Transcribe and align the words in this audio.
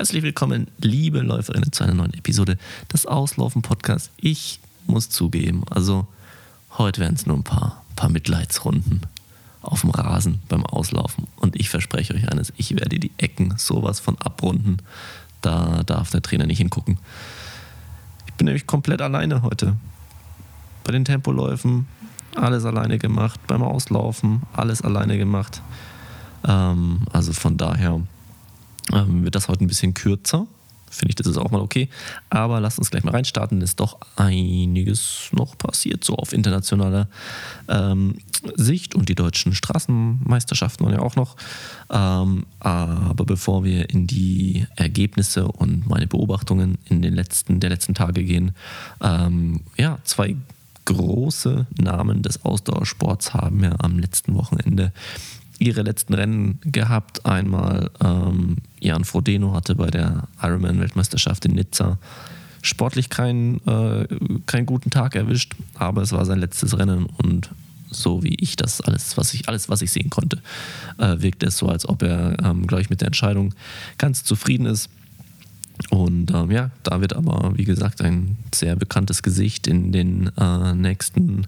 Herzlich 0.00 0.22
willkommen, 0.22 0.68
liebe 0.78 1.20
Läuferinnen, 1.20 1.72
zu 1.72 1.84
einer 1.84 1.92
neuen 1.92 2.14
Episode 2.14 2.56
des 2.90 3.04
Auslaufen 3.04 3.60
Podcasts. 3.60 4.10
Ich 4.16 4.58
muss 4.86 5.10
zugeben, 5.10 5.62
also 5.68 6.06
heute 6.78 7.02
werden 7.02 7.16
es 7.16 7.26
nur 7.26 7.36
ein 7.36 7.44
paar, 7.44 7.84
paar 7.96 8.08
Mitleidsrunden 8.08 9.02
auf 9.60 9.82
dem 9.82 9.90
Rasen 9.90 10.40
beim 10.48 10.64
Auslaufen. 10.64 11.26
Und 11.36 11.60
ich 11.60 11.68
verspreche 11.68 12.14
euch 12.14 12.32
eines, 12.32 12.50
ich 12.56 12.70
werde 12.76 12.98
die 12.98 13.10
Ecken 13.18 13.58
sowas 13.58 14.00
von 14.00 14.16
abrunden. 14.16 14.78
Da 15.42 15.82
darf 15.82 16.08
der 16.08 16.22
Trainer 16.22 16.46
nicht 16.46 16.60
hingucken. 16.60 16.96
Ich 18.26 18.32
bin 18.32 18.46
nämlich 18.46 18.66
komplett 18.66 19.02
alleine 19.02 19.42
heute. 19.42 19.76
Bei 20.82 20.92
den 20.92 21.04
Tempoläufen 21.04 21.86
alles 22.36 22.64
alleine 22.64 22.96
gemacht, 22.96 23.38
beim 23.46 23.62
Auslaufen 23.62 24.44
alles 24.54 24.80
alleine 24.80 25.18
gemacht. 25.18 25.60
Ähm, 26.48 27.00
also 27.12 27.34
von 27.34 27.58
daher 27.58 28.00
ähm, 28.92 29.24
wird 29.24 29.34
das 29.34 29.48
heute 29.48 29.64
ein 29.64 29.68
bisschen 29.68 29.94
kürzer. 29.94 30.46
Finde 30.90 31.10
ich, 31.10 31.14
das 31.14 31.28
ist 31.28 31.36
auch 31.36 31.52
mal 31.52 31.60
okay. 31.60 31.88
Aber 32.30 32.58
lasst 32.58 32.78
uns 32.78 32.90
gleich 32.90 33.04
mal 33.04 33.12
reinstarten. 33.12 33.60
Ist 33.60 33.78
doch 33.78 33.98
einiges 34.16 35.30
noch 35.30 35.56
passiert, 35.56 36.02
so 36.02 36.16
auf 36.16 36.32
internationaler 36.32 37.08
ähm, 37.68 38.16
Sicht. 38.56 38.96
Und 38.96 39.08
die 39.08 39.14
deutschen 39.14 39.54
Straßenmeisterschaften 39.54 40.84
waren 40.84 40.94
ja 40.94 41.00
auch 41.00 41.14
noch. 41.14 41.36
Ähm, 41.90 42.44
aber 42.58 43.24
bevor 43.24 43.62
wir 43.62 43.88
in 43.88 44.08
die 44.08 44.66
Ergebnisse 44.74 45.46
und 45.46 45.88
meine 45.88 46.08
Beobachtungen 46.08 46.78
in 46.86 47.02
den 47.02 47.14
letzten, 47.14 47.60
der 47.60 47.70
letzten 47.70 47.94
Tage 47.94 48.24
gehen, 48.24 48.56
ähm, 49.00 49.60
ja, 49.76 49.98
zwei 50.02 50.34
große 50.86 51.68
Namen 51.80 52.22
des 52.22 52.44
Ausdauersports 52.44 53.32
haben 53.32 53.62
ja 53.62 53.76
am 53.78 54.00
letzten 54.00 54.34
Wochenende 54.34 54.92
ihre 55.60 55.82
letzten 55.82 56.14
Rennen 56.14 56.58
gehabt. 56.64 57.26
Einmal 57.26 57.90
ähm, 58.02 58.56
Jan 58.80 59.04
Frodeno 59.04 59.54
hatte 59.54 59.74
bei 59.74 59.90
der 59.90 60.28
Ironman-Weltmeisterschaft 60.42 61.44
in 61.44 61.54
Nizza 61.54 61.98
sportlich 62.62 63.08
keinen, 63.08 63.66
äh, 63.66 64.06
keinen 64.46 64.66
guten 64.66 64.90
Tag 64.90 65.14
erwischt, 65.14 65.54
aber 65.74 66.02
es 66.02 66.12
war 66.12 66.24
sein 66.24 66.38
letztes 66.38 66.76
Rennen 66.78 67.06
und 67.06 67.50
so 67.90 68.22
wie 68.22 68.34
ich 68.36 68.56
das 68.56 68.80
alles, 68.80 69.16
was 69.16 69.34
ich, 69.34 69.48
alles, 69.48 69.68
was 69.68 69.82
ich 69.82 69.90
sehen 69.90 70.10
konnte, 70.10 70.38
äh, 70.98 71.16
wirkte 71.20 71.46
es 71.46 71.56
so, 71.56 71.68
als 71.68 71.88
ob 71.88 72.02
er, 72.02 72.36
ähm, 72.44 72.66
glaube 72.66 72.84
mit 72.88 73.00
der 73.00 73.08
Entscheidung 73.08 73.54
ganz 73.98 74.24
zufrieden 74.24 74.66
ist. 74.66 74.90
Und 75.88 76.30
ähm, 76.32 76.50
ja, 76.50 76.70
da 76.82 77.00
wird 77.00 77.14
aber, 77.14 77.56
wie 77.56 77.64
gesagt, 77.64 78.02
ein 78.02 78.36
sehr 78.54 78.76
bekanntes 78.76 79.22
Gesicht 79.22 79.66
in 79.66 79.92
den 79.92 80.30
äh, 80.36 80.74
nächsten 80.74 81.46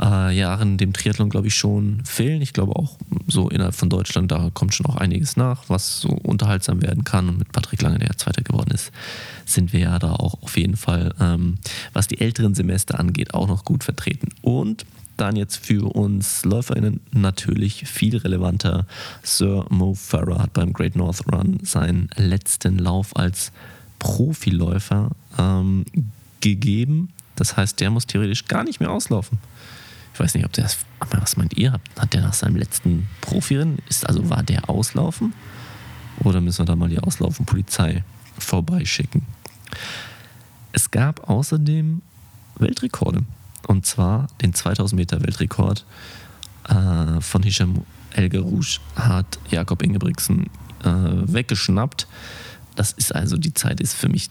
äh, 0.00 0.36
Jahren 0.36 0.76
dem 0.76 0.92
Triathlon, 0.92 1.30
glaube 1.30 1.46
ich, 1.48 1.54
schon 1.54 2.02
fehlen. 2.04 2.42
Ich 2.42 2.52
glaube 2.52 2.76
auch 2.76 2.96
so 3.26 3.48
innerhalb 3.48 3.74
von 3.74 3.90
Deutschland, 3.90 4.30
da 4.30 4.50
kommt 4.52 4.74
schon 4.74 4.86
auch 4.86 4.96
einiges 4.96 5.36
nach, 5.36 5.64
was 5.68 6.00
so 6.00 6.08
unterhaltsam 6.08 6.82
werden 6.82 7.04
kann. 7.04 7.28
Und 7.28 7.38
mit 7.38 7.52
Patrick 7.52 7.82
Lange, 7.82 7.98
der 7.98 8.08
ja 8.08 8.16
Zweiter 8.16 8.42
geworden 8.42 8.70
ist, 8.72 8.92
sind 9.44 9.72
wir 9.72 9.80
ja 9.80 9.98
da 9.98 10.12
auch 10.12 10.42
auf 10.42 10.56
jeden 10.56 10.76
Fall, 10.76 11.14
ähm, 11.20 11.56
was 11.92 12.08
die 12.08 12.20
älteren 12.20 12.54
Semester 12.54 12.98
angeht, 12.98 13.34
auch 13.34 13.48
noch 13.48 13.64
gut 13.64 13.84
vertreten. 13.84 14.28
Und 14.42 14.84
dann 15.16 15.36
jetzt 15.36 15.64
für 15.64 15.94
uns 15.94 16.44
LäuferInnen 16.44 17.00
natürlich 17.12 17.86
viel 17.86 18.16
relevanter. 18.16 18.86
Sir 19.22 19.64
Mo 19.70 19.94
Farah 19.94 20.42
hat 20.42 20.52
beim 20.54 20.72
Great 20.72 20.96
North 20.96 21.22
Run 21.32 21.60
seinen 21.62 22.10
letzten 22.16 22.78
Lauf 22.78 23.16
als 23.16 23.52
Profiläufer 24.00 25.10
ähm, 25.38 25.84
gegeben. 26.40 27.10
Das 27.36 27.56
heißt, 27.56 27.80
der 27.80 27.90
muss 27.90 28.06
theoretisch 28.06 28.46
gar 28.46 28.64
nicht 28.64 28.80
mehr 28.80 28.90
auslaufen. 28.90 29.38
Ich 30.14 30.20
weiß 30.20 30.34
nicht, 30.34 30.46
ob 30.46 30.52
der 30.52 30.64
das. 30.64 30.78
Was 31.10 31.36
meint 31.36 31.54
ihr? 31.54 31.80
Hat 31.98 32.14
der 32.14 32.22
nach 32.22 32.32
seinem 32.32 32.56
letzten 32.56 33.08
Profirennen, 33.20 33.78
ist 33.88 34.08
also 34.08 34.30
war 34.30 34.42
der 34.42 34.70
auslaufen? 34.70 35.34
Oder 36.20 36.40
müssen 36.40 36.60
wir 36.60 36.66
da 36.66 36.76
mal 36.76 36.88
die 36.88 37.00
Auslaufen-Polizei 37.00 38.04
vorbeischicken? 38.38 39.26
Es 40.72 40.90
gab 40.90 41.28
außerdem 41.28 42.00
Weltrekorde. 42.56 43.24
Und 43.66 43.86
zwar 43.86 44.28
den 44.40 44.54
2000 44.54 44.98
Meter 44.98 45.20
Weltrekord 45.20 45.84
äh, 46.68 47.20
von 47.20 47.42
Hisham 47.42 47.84
El 48.12 48.34
Rouge 48.36 48.78
hat 48.94 49.38
Jakob 49.50 49.82
Ingebrigtsen 49.82 50.44
äh, 50.84 50.86
weggeschnappt. 50.86 52.06
Das 52.76 52.92
ist 52.92 53.14
also, 53.14 53.36
die 53.36 53.54
Zeit 53.54 53.80
ist 53.80 53.94
für 53.94 54.08
mich 54.08 54.30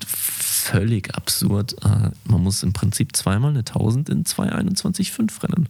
völlig 0.64 1.14
absurd. 1.16 1.76
Äh, 1.84 2.12
man 2.26 2.42
muss 2.42 2.64
im 2.64 2.74
Prinzip 2.74 3.16
zweimal 3.16 3.52
eine 3.52 3.60
1000 3.60 4.10
in 4.10 4.24
2,21,5 4.24 5.44
rennen. 5.44 5.70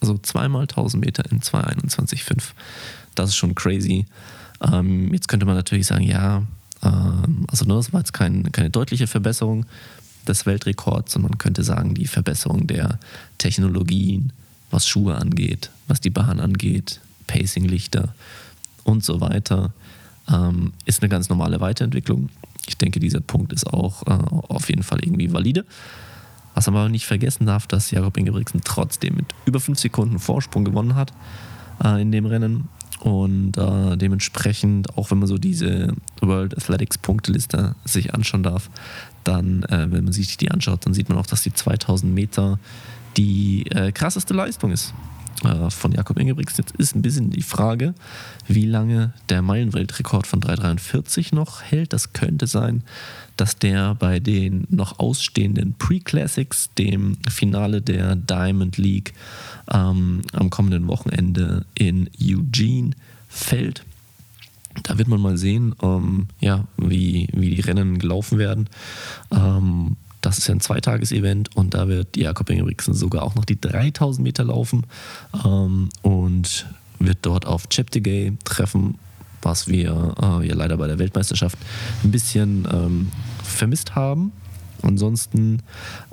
Also 0.00 0.18
zweimal 0.18 0.62
1000 0.62 1.04
Meter 1.04 1.30
in 1.30 1.40
2,21,5. 1.40 2.52
Das 3.14 3.30
ist 3.30 3.36
schon 3.36 3.54
crazy. 3.54 4.06
Ähm, 4.60 5.12
jetzt 5.12 5.28
könnte 5.28 5.46
man 5.46 5.56
natürlich 5.56 5.86
sagen, 5.86 6.04
ja, 6.04 6.44
ähm, 6.82 7.46
also 7.48 7.64
ne, 7.64 7.74
das 7.74 7.92
war 7.92 8.00
jetzt 8.00 8.12
kein, 8.12 8.52
keine 8.52 8.70
deutliche 8.70 9.06
Verbesserung 9.06 9.66
des 10.28 10.46
Weltrekords, 10.46 11.12
sondern 11.12 11.32
man 11.32 11.38
könnte 11.38 11.64
sagen, 11.64 11.94
die 11.94 12.06
Verbesserung 12.06 12.66
der 12.66 12.98
Technologien, 13.38 14.32
was 14.70 14.86
Schuhe 14.86 15.16
angeht, 15.16 15.70
was 15.88 16.00
die 16.00 16.10
Bahn 16.10 16.40
angeht, 16.40 17.00
Pacing-Lichter 17.26 18.14
und 18.84 19.04
so 19.04 19.20
weiter, 19.20 19.72
ähm, 20.28 20.72
ist 20.84 21.02
eine 21.02 21.08
ganz 21.08 21.28
normale 21.28 21.60
Weiterentwicklung. 21.60 22.28
Ich 22.66 22.76
denke, 22.76 23.00
dieser 23.00 23.20
Punkt 23.20 23.52
ist 23.52 23.66
auch 23.66 24.02
äh, 24.06 24.10
auf 24.10 24.68
jeden 24.68 24.82
Fall 24.82 25.00
irgendwie 25.02 25.32
valide. 25.32 25.64
Was 26.54 26.66
man 26.66 26.76
aber 26.76 26.88
nicht 26.88 27.06
vergessen 27.06 27.46
darf, 27.46 27.66
dass 27.66 27.90
Jakob 27.90 28.16
Ingebrigtsen 28.16 28.62
trotzdem 28.64 29.16
mit 29.16 29.26
über 29.44 29.60
5 29.60 29.78
Sekunden 29.78 30.18
Vorsprung 30.18 30.64
gewonnen 30.64 30.94
hat 30.94 31.12
äh, 31.84 32.00
in 32.00 32.12
dem 32.12 32.26
Rennen. 32.26 32.68
Und 33.00 33.58
äh, 33.58 33.96
dementsprechend, 33.98 34.96
auch 34.96 35.10
wenn 35.10 35.18
man 35.18 35.28
so 35.28 35.36
diese 35.36 35.94
World 36.22 36.56
Athletics 36.56 36.96
Punkteliste 36.96 37.74
sich 37.84 38.14
anschauen 38.14 38.42
darf, 38.42 38.70
dann, 39.22 39.64
äh, 39.64 39.86
wenn 39.90 40.04
man 40.04 40.12
sich 40.12 40.38
die 40.38 40.50
anschaut, 40.50 40.86
dann 40.86 40.94
sieht 40.94 41.10
man 41.10 41.18
auch, 41.18 41.26
dass 41.26 41.42
die 41.42 41.52
2000 41.52 42.12
Meter 42.12 42.58
die 43.18 43.66
äh, 43.70 43.92
krasseste 43.92 44.32
Leistung 44.34 44.72
ist 44.72 44.94
äh, 45.44 45.70
von 45.70 45.92
Jakob 45.92 46.18
Ingebrigtsen. 46.18 46.64
Jetzt 46.64 46.76
ist 46.76 46.94
ein 46.94 47.02
bisschen 47.02 47.30
die 47.30 47.42
Frage, 47.42 47.94
wie 48.46 48.66
lange 48.66 49.12
der 49.28 49.42
Meilenweltrekord 49.42 50.26
von 50.26 50.40
3,43 50.40 51.34
noch 51.34 51.62
hält. 51.62 51.92
Das 51.92 52.12
könnte 52.12 52.46
sein, 52.46 52.82
dass 53.36 53.58
der 53.58 53.94
bei 53.94 54.20
den 54.20 54.66
noch 54.70 54.98
ausstehenden 54.98 55.74
Pre-Classics, 55.78 56.70
dem 56.78 57.18
Finale 57.28 57.82
der 57.82 58.16
Diamond 58.16 58.78
League 58.78 59.14
ähm, 59.72 60.22
am 60.32 60.50
kommenden 60.50 60.88
Wochenende 60.88 61.66
in 61.74 62.08
Eugene, 62.20 62.92
fällt. 63.28 63.84
Da 64.82 64.98
wird 64.98 65.08
man 65.08 65.20
mal 65.20 65.36
sehen, 65.36 65.74
ähm, 65.82 66.26
ja, 66.40 66.64
wie, 66.76 67.28
wie 67.32 67.54
die 67.54 67.60
Rennen 67.60 67.98
gelaufen 67.98 68.38
werden. 68.38 68.68
Ähm, 69.30 69.65
das 70.26 70.38
ist 70.38 70.48
ja 70.48 70.54
ein 70.56 70.60
Zweitages-Event 70.60 71.54
und 71.54 71.74
da 71.74 71.86
wird 71.86 72.16
Jakob 72.16 72.50
Ingebrigtsen 72.50 72.94
sogar 72.94 73.22
auch 73.22 73.36
noch 73.36 73.44
die 73.44 73.60
3000 73.60 74.24
Meter 74.24 74.42
laufen 74.42 74.84
ähm, 75.44 75.88
und 76.02 76.66
wird 76.98 77.18
dort 77.22 77.46
auf 77.46 77.68
Cheptegei 77.68 78.32
treffen, 78.42 78.98
was 79.40 79.68
wir 79.68 80.16
äh, 80.20 80.48
ja 80.48 80.54
leider 80.56 80.78
bei 80.78 80.88
der 80.88 80.98
Weltmeisterschaft 80.98 81.56
ein 82.02 82.10
bisschen 82.10 82.66
ähm, 82.72 83.12
vermisst 83.44 83.94
haben. 83.94 84.32
Ansonsten 84.82 85.62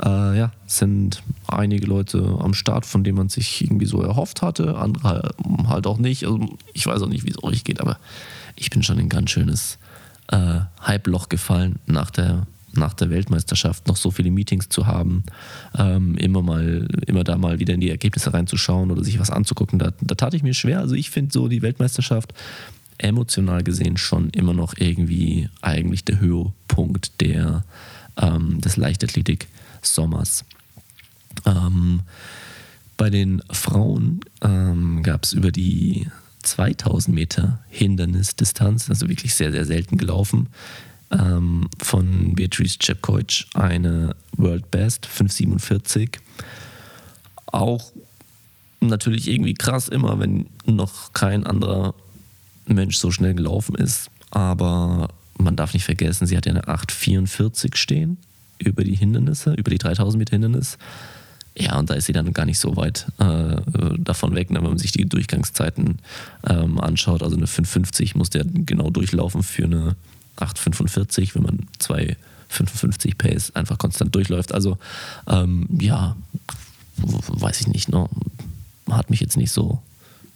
äh, 0.04 0.38
ja, 0.38 0.52
sind 0.68 1.24
einige 1.48 1.88
Leute 1.88 2.38
am 2.40 2.54
Start, 2.54 2.86
von 2.86 3.04
denen 3.04 3.18
man 3.18 3.30
sich 3.30 3.64
irgendwie 3.64 3.88
so 3.88 4.04
erhofft 4.04 4.44
hatte, 4.44 4.78
andere 4.78 5.32
halt 5.68 5.88
auch 5.88 5.98
nicht. 5.98 6.26
Also 6.26 6.56
ich 6.74 6.86
weiß 6.86 7.02
auch 7.02 7.10
nicht, 7.10 7.26
wie 7.26 7.32
es 7.32 7.44
euch 7.44 7.64
geht, 7.64 7.82
aber 7.82 7.98
ich 8.56 8.70
bin 8.70 8.84
schon 8.84 9.00
in 9.00 9.08
ein 9.08 9.10
ganz 9.10 9.32
schönes 9.32 9.80
äh, 10.28 10.60
Hype-Loch 10.86 11.30
gefallen 11.30 11.80
nach 11.88 12.12
der 12.12 12.46
nach 12.78 12.94
der 12.94 13.10
Weltmeisterschaft 13.10 13.88
noch 13.88 13.96
so 13.96 14.12
viele 14.12 14.32
Meetings 14.32 14.70
zu 14.70 14.88
haben, 14.88 15.24
ähm, 15.78 16.18
immer 16.18 16.42
mal, 16.42 16.88
immer 17.08 17.24
da 17.24 17.38
mal 17.38 17.60
wieder 17.60 17.74
in 17.74 17.82
die 17.82 17.90
Ergebnisse 17.90 18.34
reinzuschauen 18.34 18.92
oder 18.92 19.04
sich 19.04 19.20
was 19.20 19.30
anzugucken, 19.30 19.80
da, 19.80 19.94
da 20.02 20.16
tat 20.16 20.34
ich 20.34 20.44
mir 20.44 20.54
schwer. 20.54 20.80
Also 20.80 20.96
ich 20.96 21.10
finde 21.10 21.32
so 21.34 21.48
die 21.48 21.62
Weltmeisterschaft 21.62 22.34
emotional 22.98 23.64
gesehen 23.64 23.98
schon 23.98 24.30
immer 24.30 24.54
noch 24.54 24.76
irgendwie 24.78 25.50
eigentlich 25.62 26.06
der 26.06 26.20
Höhepunkt 26.20 27.22
der, 27.22 27.64
ähm, 28.18 28.62
des 28.62 28.78
Leichtathletik-Sommers. 28.78 30.46
Ähm, 31.46 32.02
bei 32.98 33.10
den 33.10 33.42
Frauen 33.50 34.22
ähm, 34.42 35.04
gab 35.04 35.24
es 35.24 35.34
über 35.34 35.52
die 35.52 36.08
2000 36.44 37.16
Meter 37.16 37.60
Hindernisdistanz, 37.70 38.90
also 38.90 39.10
wirklich 39.10 39.34
sehr, 39.34 39.52
sehr 39.52 39.66
selten 39.66 39.98
gelaufen, 39.98 40.50
ähm, 41.12 41.68
von 41.94 42.34
Beatrice 42.34 42.80
Chepkoich 42.80 43.46
eine 43.54 44.16
World 44.36 44.72
Best 44.72 45.06
547. 45.06 46.10
Auch 47.46 47.92
natürlich 48.80 49.28
irgendwie 49.28 49.54
krass 49.54 49.90
immer, 49.90 50.20
wenn 50.20 50.48
noch 50.66 51.14
kein 51.14 51.46
anderer 51.46 51.94
Mensch 52.66 52.98
so 52.98 53.12
schnell 53.12 53.36
gelaufen 53.36 53.76
ist. 53.76 54.10
Aber 54.32 55.10
man 55.38 55.56
darf 55.56 55.76
nicht 55.76 55.86
vergessen, 55.86 56.26
sie 56.26 56.36
hat 56.36 56.48
ja 56.48 56.54
eine 56.54 56.68
844 56.68 57.76
stehen 57.76 58.18
über 58.58 58.84
die 58.84 58.96
Hindernisse, 58.96 59.54
über 59.54 59.70
die 59.70 59.78
3000 59.78 60.18
Meter 60.18 60.32
Hindernis. 60.32 60.80
Ja, 61.56 61.78
und 61.78 61.92
da 61.92 61.94
ist 61.94 62.08
sie 62.08 62.14
dann 62.14 62.34
gar 62.34 62.48
nicht 62.48 62.58
so 62.58 62.76
weit 62.76 63.06
äh, 63.20 63.58
davon 64.00 64.34
weg, 64.34 64.50
ne, 64.50 64.64
wenn 64.64 64.70
man 64.70 64.80
sich 64.80 64.94
die 64.94 65.06
Durchgangszeiten 65.06 66.00
ähm, 66.50 66.80
anschaut. 66.80 67.22
Also 67.22 67.36
eine 67.36 67.46
550 67.46 68.16
muss 68.16 68.32
der 68.32 68.46
genau 68.46 68.90
durchlaufen 68.90 69.44
für 69.44 69.66
eine 69.66 69.96
845, 70.38 71.36
wenn 71.36 71.44
man 71.44 71.68
zwei 71.80 72.18
55 72.50 73.18
Pace 73.18 73.56
einfach 73.56 73.78
konstant 73.78 74.14
durchläuft. 74.16 74.54
Also 74.54 74.78
ähm, 75.28 75.68
ja, 75.80 76.16
weiß 76.98 77.62
ich 77.62 77.68
nicht, 77.68 77.90
ne? 77.90 78.08
hat 78.90 79.10
mich 79.10 79.20
jetzt 79.20 79.38
nicht 79.38 79.52
so 79.52 79.82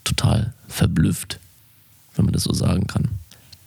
total 0.03 0.53
verblüfft, 0.67 1.39
wenn 2.15 2.25
man 2.25 2.33
das 2.33 2.43
so 2.43 2.53
sagen 2.53 2.87
kann. 2.87 3.09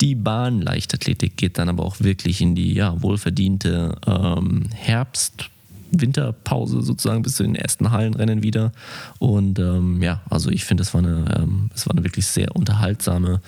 Die 0.00 0.14
Bahnleichtathletik 0.14 1.36
geht 1.36 1.58
dann 1.58 1.68
aber 1.68 1.84
auch 1.84 2.00
wirklich 2.00 2.40
in 2.40 2.54
die 2.54 2.72
ja, 2.72 3.00
wohlverdiente 3.02 3.96
ähm, 4.06 4.64
Herbst- 4.74 5.50
Winterpause 5.92 6.82
sozusagen 6.82 7.22
bis 7.22 7.36
zu 7.36 7.42
den 7.42 7.54
ersten 7.54 7.90
Hallenrennen 7.90 8.42
wieder. 8.42 8.72
Und 9.18 9.58
ähm, 9.58 10.02
ja, 10.02 10.22
also 10.30 10.50
ich 10.50 10.64
finde, 10.64 10.82
es 10.82 10.94
war, 10.94 11.00
eine, 11.02 11.24
ähm, 11.36 11.70
war 11.84 11.92
eine 11.92 12.04
wirklich 12.04 12.26
sehr 12.26 12.54
unterhaltsame 12.54 13.40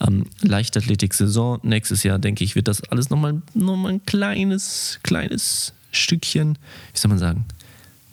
ähm, 0.00 0.26
Leichtathletik-Saison. 0.42 1.60
Nächstes 1.62 2.02
Jahr, 2.02 2.18
denke 2.18 2.44
ich, 2.44 2.56
wird 2.56 2.68
das 2.68 2.82
alles 2.84 3.10
nochmal 3.10 3.42
noch 3.54 3.76
mal 3.76 3.90
ein 3.90 4.06
kleines, 4.06 5.00
kleines 5.02 5.72
Stückchen, 5.92 6.58
wie 6.92 6.98
soll 6.98 7.08
man 7.08 7.18
sagen, 7.18 7.44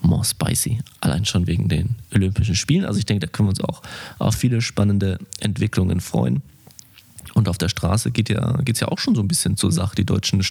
more 0.02 0.24
spicy. 0.24 0.80
Allein 1.02 1.26
schon 1.26 1.48
wegen 1.48 1.70
den 1.70 1.96
Olympischen 2.14 2.56
Spielen. 2.56 2.86
Also 2.86 3.00
ich 3.00 3.06
denke, 3.06 3.26
da 3.26 3.32
können 3.32 3.48
wir 3.48 3.52
uns 3.52 3.62
auch 3.62 3.82
auf 4.20 4.36
viele 4.36 4.62
spannende 4.62 5.20
Entwicklungen 5.40 6.02
freuen. 6.02 6.42
Und 7.34 7.50
auf 7.50 7.58
der 7.58 7.70
Straße 7.70 8.12
geht 8.12 8.30
ja, 8.30 8.58
es 8.66 8.80
ja 8.80 8.88
auch 8.88 9.00
schon 9.00 9.16
so 9.16 9.22
ein 9.22 9.28
bisschen 9.28 9.58
zur 9.58 9.72
Sache. 9.72 9.96
Die 9.96 10.06
deutschen 10.06 10.42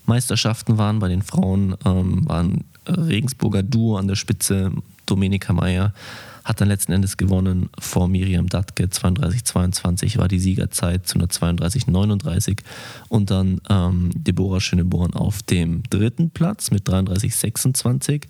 Straßenlaufmeisterschaften 0.00 0.78
waren 0.78 0.98
bei 0.98 1.08
den 1.08 1.22
Frauen, 1.22 1.76
ähm, 1.84 2.28
waren 2.28 2.64
Regensburger 2.86 3.62
Duo 3.62 3.96
an 3.96 4.08
der 4.08 4.16
Spitze, 4.16 4.72
Domenica 5.06 5.52
Meyer 5.52 5.92
hat 6.42 6.60
dann 6.60 6.68
letzten 6.68 6.92
Endes 6.92 7.18
gewonnen 7.18 7.68
vor 7.78 8.08
Miriam 8.08 8.48
Datke. 8.48 8.86
32-22 8.86 10.16
war 10.18 10.26
die 10.26 10.38
Siegerzeit 10.38 11.06
zu 11.06 11.18
einer 11.18 11.26
32-39. 11.28 12.60
Und 13.08 13.30
dann 13.30 13.60
ähm, 13.68 14.10
Deborah 14.14 14.60
Schöneborn 14.60 15.12
auf 15.12 15.42
dem 15.42 15.82
dritten 15.90 16.30
Platz 16.30 16.70
mit 16.70 16.88
33-26. 16.88 18.24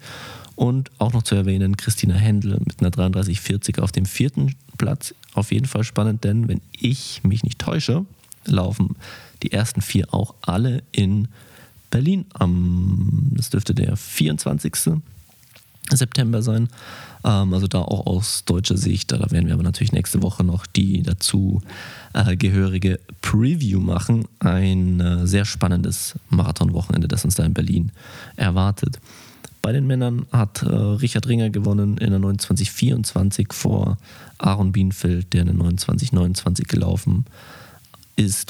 Und 0.57 0.91
auch 0.99 1.13
noch 1.13 1.23
zu 1.23 1.37
erwähnen, 1.37 1.77
Christina 1.77 2.15
Händel 2.15 2.59
mit 2.67 2.81
einer 2.81 2.91
33-40 2.91 3.81
auf 3.81 3.93
dem 3.93 4.07
vierten 4.07 4.57
Platz. 4.77 5.15
Auf 5.33 5.53
jeden 5.53 5.67
Fall 5.67 5.85
spannend, 5.85 6.25
denn 6.25 6.49
wenn 6.49 6.61
ich 6.73 7.23
mich 7.23 7.45
nicht 7.45 7.61
täusche, 7.61 8.05
laufen 8.45 8.97
die 9.45 9.53
ersten 9.53 9.81
vier 9.81 10.13
auch 10.13 10.35
alle 10.43 10.83
in 10.91 11.29
Berlin 11.91 12.25
am, 12.35 13.33
das 13.35 13.51
dürfte 13.51 13.75
der 13.75 13.97
24. 13.97 15.01
September 15.91 16.43
sein. 16.43 16.69
Ähm, 17.25 17.53
also 17.53 17.67
da 17.67 17.81
auch 17.81 18.07
aus 18.07 18.45
deutscher 18.45 18.77
Sicht. 18.77 19.13
Da 19.13 19.19
werden 19.31 19.47
wir 19.47 19.55
aber 19.55 19.63
natürlich 19.63 19.93
nächste 19.93 20.23
Woche 20.23 20.45
noch 20.45 20.67
die 20.67 21.03
dazu 21.03 21.63
äh, 22.13 22.37
gehörige 22.37 23.01
Preview 23.23 23.81
machen. 23.81 24.27
Ein 24.39 25.01
äh, 25.01 25.27
sehr 25.27 25.45
spannendes 25.45 26.15
Marathonwochenende, 26.29 27.09
das 27.09 27.25
uns 27.25 27.35
da 27.35 27.45
in 27.45 27.55
Berlin 27.55 27.93
erwartet. 28.37 29.01
Bei 29.63 29.73
den 29.73 29.87
Männern 29.87 30.27
hat 30.33 30.63
äh, 30.63 30.69
Richard 30.69 31.29
Ringer 31.29 31.51
gewonnen 31.51 31.99
in 31.99 32.11
der 32.11 32.21
2924 32.21 33.53
vor 33.53 33.99
Aaron 34.39 34.73
Bienfeld, 34.73 35.33
der 35.33 35.43
in 35.43 35.49
der 35.49 35.57
2929 35.57 36.67
gelaufen 36.67 37.27
ist. 37.27 37.60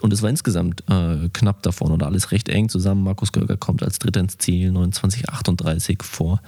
Und 0.02 0.12
es 0.12 0.22
war 0.22 0.30
insgesamt 0.30 0.82
äh, 0.88 1.28
knapp 1.32 1.62
davon 1.62 1.92
oder 1.92 2.06
alles 2.06 2.32
recht 2.32 2.48
eng 2.48 2.68
zusammen. 2.68 3.04
Markus 3.04 3.32
Görger 3.32 3.56
kommt 3.56 3.82
als 3.82 3.98
Dritter 3.98 4.20
ins 4.20 4.38
Ziel, 4.38 4.72
2938 4.72 6.02
vor 6.02 6.40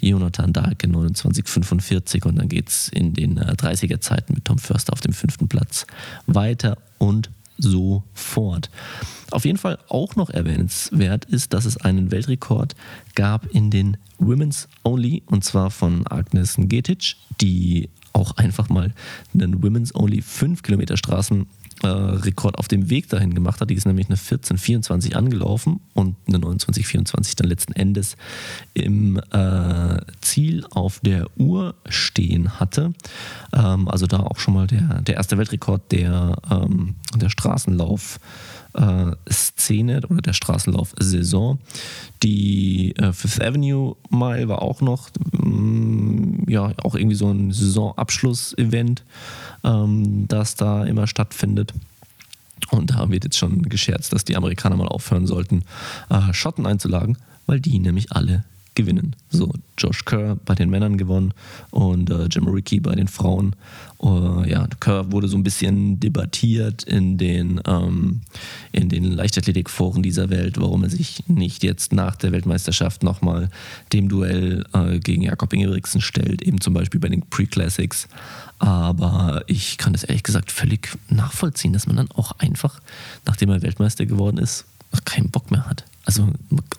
Jonathan 0.00 0.52
Dahlke 0.52 0.86
2945 0.86 2.24
und 2.26 2.36
dann 2.36 2.48
geht 2.48 2.68
es 2.68 2.88
in 2.88 3.14
den 3.14 3.38
äh, 3.38 3.52
30er 3.52 4.00
Zeiten 4.00 4.34
mit 4.34 4.44
Tom 4.44 4.58
Förster 4.58 4.92
auf 4.92 5.00
dem 5.00 5.12
fünften 5.12 5.48
Platz 5.48 5.86
weiter 6.26 6.78
und 6.98 7.30
so 7.56 8.02
fort. 8.12 8.70
Auf 9.30 9.44
jeden 9.44 9.58
Fall 9.58 9.78
auch 9.88 10.16
noch 10.16 10.30
erwähnenswert 10.30 11.24
ist, 11.24 11.52
dass 11.52 11.64
es 11.64 11.76
einen 11.76 12.10
Weltrekord 12.10 12.74
gab 13.14 13.46
in 13.46 13.70
den 13.70 13.96
Women's 14.18 14.68
Only 14.82 15.22
und 15.26 15.44
zwar 15.44 15.70
von 15.70 16.06
Agnes 16.06 16.56
Getic, 16.58 17.16
die 17.40 17.88
auch 18.12 18.36
einfach 18.36 18.68
mal 18.68 18.92
einen 19.32 19.62
Women's 19.62 19.94
Only 19.94 20.22
5 20.22 20.62
Kilometer 20.62 20.96
Straßen 20.96 21.46
äh, 21.82 21.86
Rekord 21.86 22.58
auf 22.58 22.68
dem 22.68 22.90
Weg 22.90 23.08
dahin 23.08 23.34
gemacht 23.34 23.60
hat. 23.60 23.70
Die 23.70 23.74
ist 23.74 23.86
nämlich 23.86 24.08
eine 24.08 24.16
14,24 24.16 25.14
angelaufen 25.14 25.80
und 25.94 26.16
eine 26.26 26.38
29,24 26.38 27.36
dann 27.36 27.48
letzten 27.48 27.72
Endes 27.72 28.16
im 28.74 29.18
äh, 29.30 30.00
Ziel 30.20 30.64
auf 30.70 31.00
der 31.00 31.26
Uhr 31.36 31.74
stehen 31.88 32.60
hatte. 32.60 32.92
Ähm, 33.52 33.88
also 33.88 34.06
da 34.06 34.20
auch 34.20 34.38
schon 34.38 34.54
mal 34.54 34.66
der, 34.66 35.02
der 35.02 35.16
erste 35.16 35.38
Weltrekord 35.38 35.92
der, 35.92 36.36
ähm, 36.50 36.96
der 37.16 37.28
Straßenlauf. 37.28 38.18
Äh, 38.74 39.12
Szene 39.30 40.00
oder 40.08 40.20
der 40.20 40.32
Straßenlauf-Saison. 40.32 41.60
Die 42.24 42.92
äh, 42.96 43.12
Fifth 43.12 43.40
Avenue 43.40 43.94
Mile 44.10 44.48
war 44.48 44.62
auch 44.62 44.80
noch, 44.80 45.10
mm, 45.30 45.93
ja, 46.46 46.72
auch 46.82 46.94
irgendwie 46.94 47.16
so 47.16 47.30
ein 47.30 47.52
Saisonabschluss-Event 47.52 49.02
ähm, 49.64 50.28
das 50.28 50.54
da 50.54 50.84
immer 50.84 51.06
stattfindet. 51.06 51.72
Und 52.70 52.90
da 52.90 53.10
wird 53.10 53.24
jetzt 53.24 53.38
schon 53.38 53.62
gescherzt, 53.62 54.12
dass 54.12 54.24
die 54.24 54.36
Amerikaner 54.36 54.76
mal 54.76 54.88
aufhören 54.88 55.26
sollten, 55.26 55.64
äh, 56.10 56.32
Schotten 56.32 56.66
einzulagen, 56.66 57.18
weil 57.46 57.60
die 57.60 57.78
nämlich 57.78 58.12
alle 58.12 58.44
gewinnen. 58.74 59.16
So, 59.30 59.52
Josh 59.78 60.04
Kerr 60.04 60.36
bei 60.44 60.54
den 60.54 60.70
Männern 60.70 60.96
gewonnen 60.96 61.32
und 61.70 62.10
äh, 62.10 62.26
Jim 62.26 62.46
Rickey 62.48 62.80
bei 62.80 62.94
den 62.94 63.08
Frauen. 63.08 63.56
Uh, 64.00 64.42
ja, 64.44 64.66
Kerr 64.80 65.12
wurde 65.12 65.28
so 65.28 65.36
ein 65.36 65.42
bisschen 65.42 65.98
debattiert 65.98 66.82
in 66.82 67.16
den, 67.16 67.60
ähm, 67.66 68.20
in 68.72 68.88
den 68.88 69.04
Leichtathletikforen 69.04 70.02
dieser 70.02 70.28
Welt, 70.30 70.60
warum 70.60 70.84
er 70.84 70.90
sich 70.90 71.24
nicht 71.26 71.62
jetzt 71.62 71.92
nach 71.92 72.16
der 72.16 72.32
Weltmeisterschaft 72.32 73.02
nochmal 73.02 73.48
dem 73.92 74.08
Duell 74.08 74.64
äh, 74.74 74.98
gegen 74.98 75.22
Jakob 75.22 75.52
Ingebrigtsen 75.52 76.00
stellt, 76.00 76.42
eben 76.42 76.60
zum 76.60 76.74
Beispiel 76.74 77.00
bei 77.00 77.08
den 77.08 77.22
Pre-Classics. 77.22 78.08
Aber 78.58 79.42
ich 79.46 79.78
kann 79.78 79.92
das 79.92 80.04
ehrlich 80.04 80.22
gesagt 80.22 80.52
völlig 80.52 80.96
nachvollziehen, 81.08 81.72
dass 81.72 81.86
man 81.86 81.96
dann 81.96 82.10
auch 82.10 82.32
einfach, 82.38 82.80
nachdem 83.24 83.50
er 83.50 83.62
Weltmeister 83.62 84.06
geworden 84.06 84.38
ist, 84.38 84.66
keinen 85.04 85.30
Bock 85.30 85.50
mehr 85.50 85.66
hat. 85.66 85.84
Also 86.04 86.28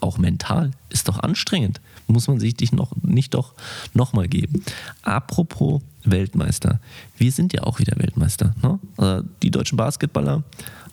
auch 0.00 0.18
mental 0.18 0.70
ist 0.88 1.08
doch 1.08 1.18
anstrengend. 1.18 1.80
Muss 2.06 2.28
man 2.28 2.38
sich 2.38 2.54
dich 2.54 2.72
noch 2.72 2.92
nicht 3.02 3.34
doch 3.34 3.54
nochmal 3.92 4.28
geben. 4.28 4.62
Apropos 5.02 5.82
Weltmeister. 6.04 6.80
Wir 7.16 7.32
sind 7.32 7.52
ja 7.52 7.64
auch 7.64 7.80
wieder 7.80 7.98
Weltmeister. 7.98 8.54
Ne? 8.62 8.78
Also 8.96 9.28
die 9.42 9.50
deutschen 9.50 9.76
Basketballer 9.76 10.44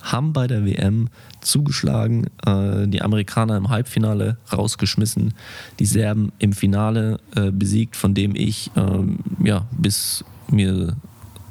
haben 0.01 0.33
bei 0.33 0.47
der 0.47 0.65
WM 0.65 1.09
zugeschlagen, 1.41 2.27
äh, 2.45 2.87
die 2.87 3.01
Amerikaner 3.01 3.55
im 3.55 3.69
Halbfinale 3.69 4.37
rausgeschmissen, 4.51 5.33
die 5.79 5.85
Serben 5.85 6.31
im 6.39 6.53
Finale 6.53 7.19
äh, 7.35 7.51
besiegt, 7.51 7.95
von 7.95 8.13
dem 8.13 8.35
ich 8.35 8.71
ähm, 8.75 9.19
ja, 9.43 9.65
bis 9.71 10.25
mir 10.49 10.95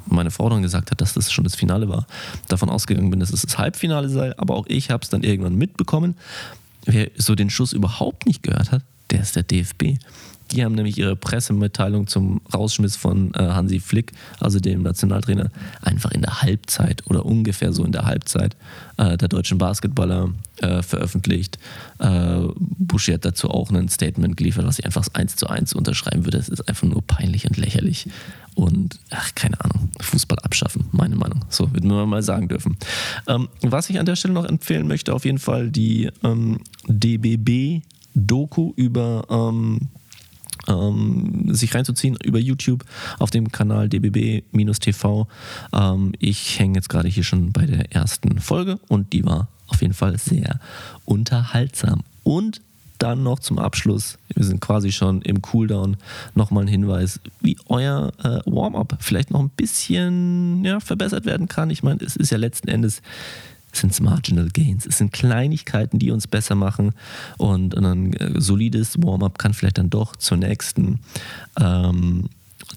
meine 0.05 0.29
dann 0.29 0.61
gesagt 0.61 0.91
hat, 0.91 1.01
dass 1.01 1.13
das 1.13 1.31
schon 1.31 1.43
das 1.43 1.55
Finale 1.55 1.89
war, 1.89 2.05
davon 2.47 2.69
ausgegangen 2.69 3.09
bin, 3.09 3.19
dass 3.19 3.31
es 3.31 3.41
das 3.41 3.57
Halbfinale 3.57 4.09
sei, 4.09 4.37
aber 4.37 4.55
auch 4.55 4.65
ich 4.67 4.91
habe 4.91 5.01
es 5.01 5.09
dann 5.09 5.23
irgendwann 5.23 5.55
mitbekommen. 5.55 6.15
Wer 6.85 7.11
so 7.15 7.35
den 7.35 7.49
Schuss 7.49 7.73
überhaupt 7.73 8.25
nicht 8.25 8.43
gehört 8.43 8.71
hat, 8.71 8.81
der 9.11 9.21
ist 9.21 9.35
der 9.35 9.43
DFB. 9.43 9.97
Die 10.51 10.63
haben 10.63 10.75
nämlich 10.75 10.97
ihre 10.97 11.15
Pressemitteilung 11.15 12.07
zum 12.07 12.41
Rausschmiss 12.53 12.95
von 12.95 13.33
äh, 13.33 13.39
Hansi 13.39 13.79
Flick, 13.79 14.11
also 14.39 14.59
dem 14.59 14.83
Nationaltrainer, 14.83 15.49
einfach 15.81 16.11
in 16.11 16.21
der 16.21 16.41
Halbzeit 16.41 17.01
oder 17.07 17.25
ungefähr 17.25 17.73
so 17.73 17.83
in 17.83 17.91
der 17.91 18.05
Halbzeit 18.05 18.55
äh, 18.97 19.17
der 19.17 19.29
deutschen 19.29 19.57
Basketballer 19.57 20.29
äh, 20.57 20.83
veröffentlicht. 20.83 21.57
Buschi 22.93 23.11
hat 23.11 23.25
dazu 23.25 23.49
auch 23.49 23.71
ein 23.71 23.89
Statement 23.89 24.37
geliefert, 24.37 24.67
was 24.67 24.77
ich 24.77 24.85
einfach 24.85 25.03
eins 25.13 25.35
zu 25.35 25.47
eins 25.47 25.73
unterschreiben 25.73 26.25
würde. 26.25 26.37
Es 26.37 26.47
ist 26.47 26.69
einfach 26.69 26.87
nur 26.87 27.01
peinlich 27.01 27.47
und 27.47 27.57
lächerlich. 27.57 28.07
Und, 28.53 28.99
ach, 29.09 29.33
keine 29.33 29.59
Ahnung, 29.61 29.89
Fußball 29.99 30.37
abschaffen, 30.39 30.85
meine 30.91 31.15
Meinung. 31.15 31.43
So, 31.49 31.73
würden 31.73 31.89
wir 31.89 32.05
mal 32.05 32.21
sagen 32.21 32.49
dürfen. 32.49 32.77
Ähm, 33.27 33.49
was 33.61 33.89
ich 33.89 33.99
an 33.99 34.05
der 34.05 34.15
Stelle 34.15 34.35
noch 34.35 34.45
empfehlen 34.45 34.87
möchte, 34.87 35.11
auf 35.11 35.25
jeden 35.25 35.39
Fall 35.39 35.71
die 35.71 36.11
ähm, 36.23 36.59
DBB-Doku 36.87 38.73
über 38.75 39.25
ähm, 39.27 39.89
ähm, 40.67 41.47
sich 41.49 41.73
reinzuziehen 41.73 42.15
über 42.23 42.37
YouTube 42.37 42.85
auf 43.17 43.31
dem 43.31 43.51
Kanal 43.51 43.89
dbb-tv. 43.89 45.27
Ähm, 45.73 46.13
ich 46.19 46.59
hänge 46.59 46.75
jetzt 46.75 46.89
gerade 46.89 47.09
hier 47.09 47.23
schon 47.23 47.51
bei 47.51 47.65
der 47.65 47.91
ersten 47.91 48.39
Folge 48.39 48.79
und 48.87 49.13
die 49.13 49.25
war 49.25 49.47
auf 49.65 49.81
jeden 49.81 49.95
Fall 49.95 50.19
sehr 50.19 50.59
unterhaltsam. 51.05 52.03
Und 52.21 52.61
dann 53.03 53.21
noch 53.21 53.39
zum 53.39 53.59
Abschluss, 53.59 54.17
wir 54.33 54.45
sind 54.45 54.61
quasi 54.61 54.91
schon 54.93 55.21
im 55.23 55.41
Cooldown, 55.41 55.97
nochmal 56.35 56.63
ein 56.63 56.69
Hinweis, 56.69 57.19
wie 57.41 57.57
euer 57.67 58.13
äh, 58.23 58.39
Warm-up 58.45 58.97
vielleicht 59.01 59.29
noch 59.29 59.41
ein 59.41 59.49
bisschen 59.49 60.63
ja, 60.63 60.79
verbessert 60.79 61.25
werden 61.25 61.49
kann. 61.49 61.69
Ich 61.69 61.83
meine, 61.83 62.01
es 62.01 62.15
ist 62.15 62.31
ja 62.31 62.37
letzten 62.37 62.69
Endes 62.69 63.01
sind 63.73 63.99
Marginal 64.01 64.49
Gains. 64.53 64.85
Es 64.85 64.99
sind 64.99 65.11
Kleinigkeiten, 65.11 65.99
die 65.99 66.11
uns 66.11 66.27
besser 66.27 66.55
machen 66.55 66.93
und 67.37 67.75
ein 67.75 68.13
äh, 68.13 68.39
solides 68.39 69.01
Warm-up 69.01 69.37
kann 69.37 69.53
vielleicht 69.53 69.79
dann 69.79 69.89
doch 69.89 70.15
zur 70.15 70.37
nächsten 70.37 70.99
ähm, 71.59 72.29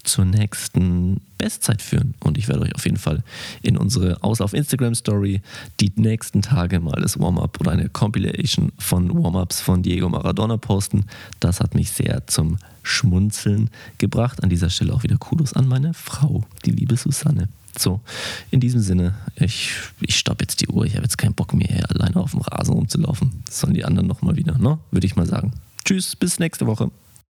zur 0.03 0.25
nächsten 0.25 1.21
Bestzeit 1.37 1.81
führen. 1.81 2.13
Und 2.19 2.37
ich 2.37 2.47
werde 2.47 2.61
euch 2.61 2.75
auf 2.75 2.85
jeden 2.85 2.97
Fall 2.97 3.23
in 3.61 3.77
unsere 3.77 4.23
Aus 4.23 4.41
auf 4.41 4.53
Instagram 4.53 4.95
Story 4.95 5.41
die 5.79 5.91
nächsten 5.95 6.41
Tage 6.41 6.79
mal 6.79 6.99
das 7.01 7.19
Warm-up 7.19 7.59
oder 7.59 7.71
eine 7.71 7.89
Compilation 7.89 8.71
von 8.77 9.13
Warm-ups 9.13 9.61
von 9.61 9.83
Diego 9.83 10.09
Maradona 10.09 10.57
posten. 10.57 11.05
Das 11.39 11.59
hat 11.59 11.75
mich 11.75 11.91
sehr 11.91 12.25
zum 12.27 12.57
Schmunzeln 12.83 13.69
gebracht. 13.97 14.43
An 14.43 14.49
dieser 14.49 14.69
Stelle 14.69 14.93
auch 14.93 15.03
wieder 15.03 15.17
Kudos 15.17 15.53
an 15.53 15.67
meine 15.67 15.93
Frau, 15.93 16.45
die 16.65 16.71
liebe 16.71 16.97
Susanne. 16.97 17.49
So, 17.77 18.01
in 18.49 18.59
diesem 18.59 18.81
Sinne, 18.81 19.13
ich, 19.35 19.71
ich 20.01 20.17
stoppe 20.17 20.43
jetzt 20.43 20.61
die 20.61 20.67
Uhr. 20.67 20.85
Ich 20.85 20.95
habe 20.95 21.03
jetzt 21.03 21.17
keinen 21.17 21.35
Bock 21.35 21.53
mehr, 21.53 21.85
alleine 21.91 22.15
auf 22.17 22.31
dem 22.31 22.41
Rasen 22.41 22.73
rumzulaufen. 22.73 23.43
Das 23.45 23.59
sollen 23.59 23.75
die 23.75 23.85
anderen 23.85 24.07
nochmal 24.07 24.35
wieder, 24.35 24.57
ne? 24.57 24.79
Würde 24.89 25.05
ich 25.05 25.15
mal 25.15 25.27
sagen. 25.27 25.53
Tschüss, 25.85 26.15
bis 26.15 26.39
nächste 26.39 26.65
Woche. 26.65 26.89